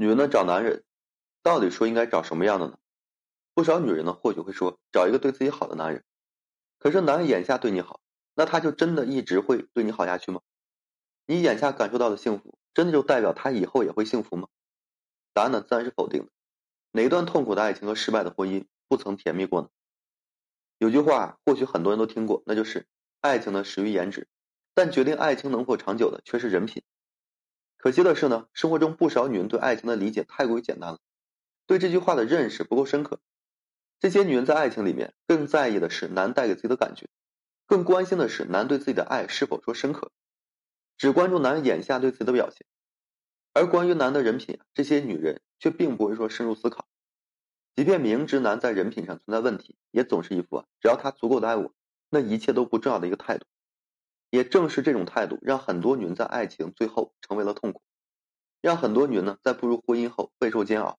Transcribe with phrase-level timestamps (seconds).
[0.00, 0.84] 女人呢找男人，
[1.42, 2.78] 到底说应该找什么样的呢？
[3.52, 6.04] 不少女人呢或许会说找一个对自己好的男人。
[6.78, 8.00] 可是男人眼下对你好，
[8.36, 10.40] 那他就真的一直会对你好下去吗？
[11.26, 14.46] 你眼下感受到的幸福，真的就代表他以后也会幸福吗？
[15.34, 16.30] 答案呢自然是否定的。
[16.92, 19.68] 哪一段痛苦的爱情和失败的婚姻不曾甜蜜过呢？
[20.78, 22.86] 有句话或许很多人都听过，那就是
[23.20, 24.28] 爱情呢始于颜值，
[24.74, 26.84] 但决定爱情能否长久的却是人品。
[27.78, 30.98] 可惜的是呢，生活中不少女人对爱情的理解太过于简单了，
[31.64, 33.20] 对这句话的认识不够深刻。
[34.00, 37.08] 这些女人在爱情里面更在意的是男带给自己的感觉，
[37.66, 40.10] 更关心的是男对自己的爱是否说深刻，
[40.96, 42.66] 只关注男人眼下对自己的表现。
[43.54, 46.86] 而关于男的人品，这些女人却并不会说深入思考。
[47.76, 51.72] 即便明知男在人品上存在问题，也总是一副只要他足够的爱我，
[52.10, 53.46] 那一切都不重要的一个态度。
[54.30, 57.82] 也正是这种态度，让很多女人在爱情最后成为了痛苦，
[58.60, 60.98] 让很多女人呢在步入婚姻后备受煎熬。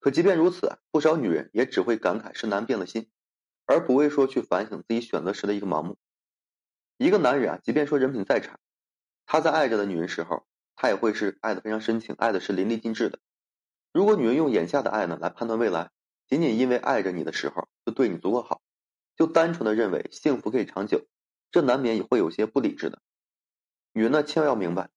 [0.00, 3.08] 可即便如此，不少女人也只会感慨是男变了心，
[3.66, 5.96] 而不会说去反省自己选择时的一个盲目。
[6.98, 8.58] 一个男人啊，即便说人品再差，
[9.26, 10.44] 他在爱着的女人时候，
[10.74, 13.20] 他也会是爱的非常深情，爱的是淋漓尽致的。
[13.92, 15.90] 如果女人用眼下的爱呢来判断未来，
[16.26, 18.60] 仅仅因为爱着你的时候就对你足够好，
[19.16, 21.06] 就单纯的认为幸福可以长久。
[21.52, 23.00] 这难免也会有些不理智的。
[23.92, 24.88] 女人呢，千万要明白，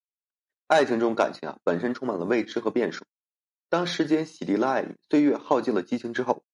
[0.67, 3.06] 爱情这种感情啊，本身充满了未知和变数。
[3.67, 6.45] 当时间洗涤了爱意，岁月耗尽了激情之后，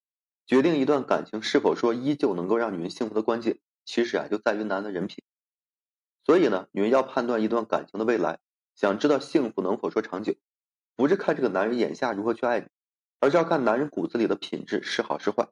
[0.48, 5.24] 决定一段感情是否说依旧能够让女人幸福的关键，其实啊，就在于男人的人品。
[6.26, 8.40] 所以呢，女人要判断一段感情的未来，
[8.74, 10.34] 想知道幸福能否说长久，
[10.96, 12.66] 不是看这个男人眼下如何去爱你，
[13.20, 15.48] 而是要看男人骨子里的品质是好是坏。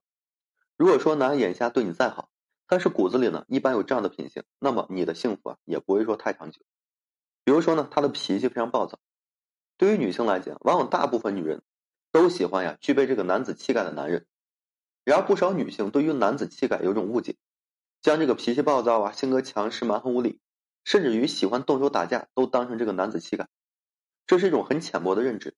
[0.75, 2.29] 如果说男人眼下对你再好，
[2.71, 6.61] 但是骨子里呢，一般有这样的品性，那么你的幸福啊，也不会说太长久。
[7.43, 8.99] 比如说呢，他的脾气非常暴躁。
[9.75, 11.63] 对于女性来讲，往往大部分女人
[12.11, 14.27] 都喜欢呀具备这个男子气概的男人。
[15.03, 17.37] 然而不少女性对于男子气概有种误解，
[18.03, 20.39] 将这个脾气暴躁啊、性格强势、蛮横无理，
[20.83, 23.47] 甚至于喜欢动手打架，都当成这个男子气概。
[24.27, 25.55] 这是一种很浅薄的认知。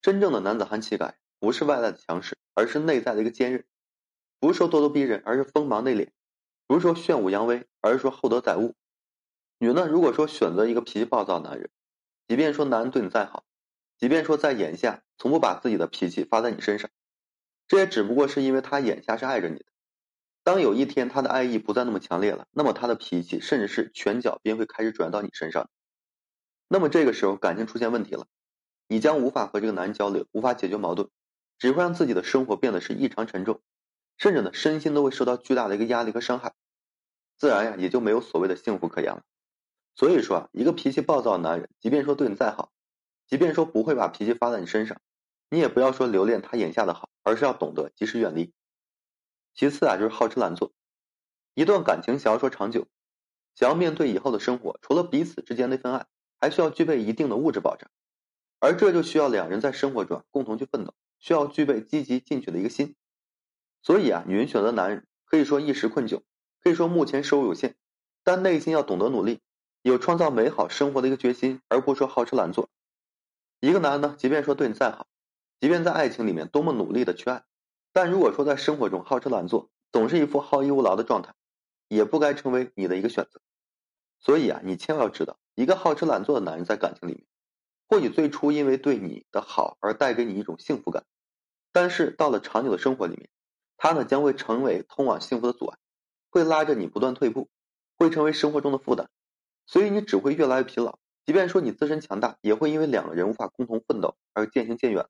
[0.00, 3.64] 真正的男子汉气概，不是外在的强势，而是内在的一个坚韧；
[4.40, 6.08] 不是说咄咄逼人，而是锋芒内敛。
[6.68, 8.76] 不是说炫武扬威，而是说厚德载物。
[9.58, 11.70] 女人呢，如果说选择一个脾气暴躁的男人，
[12.28, 13.44] 即便说男人对你再好，
[13.96, 16.90] 即便说在眼下从不把自己的脾气发在你身上，
[17.66, 19.64] 这也只不过是因为他眼下是爱着你的。
[20.44, 25.70] 当有一天他的爱意不再那么强烈了，那么他的脾气甚至是拳脚便会开始转到你身上。
[26.68, 28.26] 那么这个时候感情出现问题了，
[28.88, 31.08] 你将无法和这个男人交流，无法解决矛盾，
[31.58, 33.62] 只会让自己的生活变得是异常沉重。
[34.18, 36.52] 甚至呢，身心都会受到巨大的一个压力和伤害，
[37.36, 39.22] 自然呀，也就没有所谓的幸福可言了。
[39.94, 42.72] 所以说啊，一个脾气暴躁的男人，即便说对你再好，
[43.26, 45.00] 即便说不会把脾气发在你身上，
[45.48, 48.52] 你也不要说留恋他眼下的好，而是要懂得及时远离。
[49.54, 50.72] 其次啊，就是好吃懒做。
[51.54, 52.86] 一段感情想要说长久，
[53.54, 56.06] 想要面对以后的生活，除了彼此之间那份爱，
[56.40, 57.90] 还需要具备一定的物质保障，
[58.60, 62.94] 而这就需要两人在生活中共同去奋斗，需要具备积极进取的一个心。
[63.82, 66.22] 所以啊，女人选择男人可以说一时困窘，
[66.62, 67.76] 可以说目前收入有限，
[68.24, 69.40] 但内心要懂得努力，
[69.82, 72.68] 有创造美好生活的一个决心，而不是说好吃懒做。
[73.60, 75.06] 一个男人呢，即便说对你再好，
[75.60, 77.44] 即便在爱情里面多么努力的去爱，
[77.92, 81.34] 但如果说在生活中好吃懒做，总是一副好逸恶劳的状态，
[81.88, 83.40] 也不该成为你的一个选择。
[84.20, 87.24] 所以啊，你千万要知道，一个好吃懒做的男人在感情里面，
[87.88, 91.04] 或许最初因为对你的好而带给你一种幸福感，
[91.72, 93.28] 但是到了长久的生活里面。
[93.78, 95.78] 他呢将会成为通往幸福的阻碍，
[96.28, 97.48] 会拉着你不断退步，
[97.96, 99.06] 会成为生活中的负担，
[99.66, 100.98] 所以你只会越来越疲劳。
[101.24, 105.06] 即便说你自身强大，也会因为两个人无法共同奋斗而渐行渐远。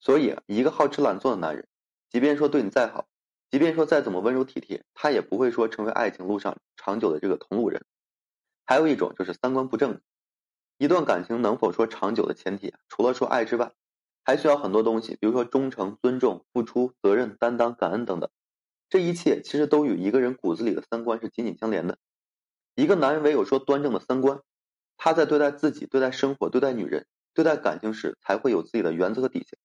[0.00, 1.68] 所以，一个好吃懒做的男人，
[2.08, 3.06] 即便说对你再好，
[3.50, 7.84] 即便说再怎么温柔体贴，他也不会说成为爱情路上长久的这个同路人。
[8.64, 10.00] 还有一种就是三观不正。
[10.78, 13.72] 一段感情能否说长久的前提，除了说爱之外。
[14.26, 18.28] 还需要很多东西，比如说忠诚、尊重、付出、责任、担当、感恩等等。
[18.88, 21.96] 这一切其实都与一个人骨子里的三观是紧紧相连的。
[22.74, 24.40] 一个男人唯有说端正的三观，
[24.96, 29.56] 他在对待自己、对待生活、对待女人、对待感情时，才会有自己的原则和底线，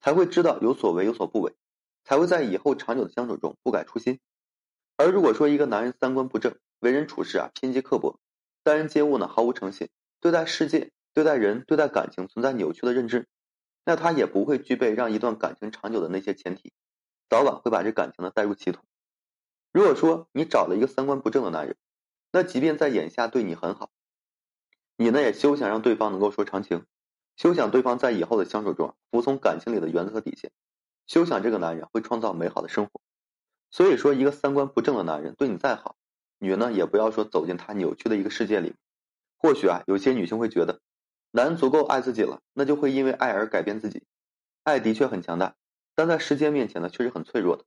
[0.00, 1.52] 才会知道有所为有所不为，
[2.04, 4.20] 才会在以后长久的相处中不改初心。
[4.96, 8.20] 而如果说一个男人三观不正，为人处事啊偏激刻薄，
[8.62, 9.88] 待人接物呢毫无诚信，
[10.20, 13.26] 对待世界、对待人、对待感情存在扭曲的认知。
[13.84, 16.72] 那他也不会具备让一段感情长久的那些前提，
[17.28, 18.82] 早晚会把这感情呢带入歧途。
[19.72, 21.76] 如果说你找了一个三观不正的男人，
[22.30, 23.90] 那即便在眼下对你很好，
[24.96, 26.84] 你呢也休想让对方能够说长情。
[27.34, 30.52] 休想对方在以后的相处中服从感情里的原则和底线，
[31.06, 33.00] 休想这个男人会创造美好的生活。
[33.70, 35.96] 所以说，一个三观不正的男人对你再好，
[36.38, 38.74] 女人呢也不要说走进他扭曲的一个世界里。
[39.38, 40.82] 或许啊，有些女性会觉得，
[41.34, 44.04] 男足够爱自己了，那就会因为爱而改变自己。
[44.62, 45.56] 爱的确很强大，
[45.94, 47.64] 但在时间面前呢，却是很脆弱的。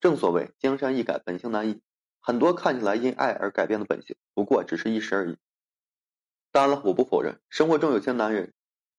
[0.00, 1.82] 正所谓江山易改，本性难移。
[2.20, 5.36] 很多看起来因爱而改变的本性，不过只是一时而已。
[6.52, 8.52] 当然了，我不否认，生活中有些男人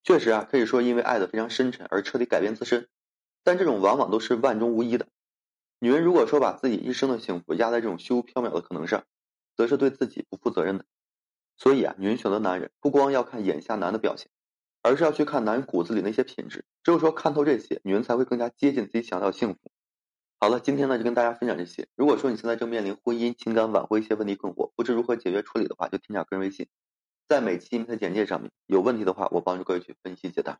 [0.03, 2.89] 确实啊，可以说因为爱的非常深沉而彻底改变自身，
[3.41, 5.07] 但这种往往都是万中无一的。
[5.79, 9.05] 女人如果说把自己一生的幸福压在这种虚无缥缈的可能上，
[9.55, 10.85] 则是对自己不负责任的。
[11.57, 14.29] 所以啊，女人选择男人不光要看眼下男的表现，
[14.81, 16.65] 而是要去看男人骨子里那些品质。
[16.83, 19.59] 只有说看透这些，女人才会更加接近自己想要的幸福。
[20.39, 21.87] 好了，今天呢就跟大家分享这些。
[21.95, 26.67] 如果说你现在正面临婚姻、情感挽回一些问题困惑，不知如何解决处理的话，就添加个人微信，
[27.29, 28.51] 在每期音频的简介上面。
[28.65, 30.59] 有问题的话，我帮助各位去分析解答。